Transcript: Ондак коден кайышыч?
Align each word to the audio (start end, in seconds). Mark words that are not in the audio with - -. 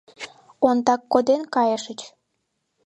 Ондак 0.67 1.01
коден 1.11 1.41
кайышыч? 1.53 1.99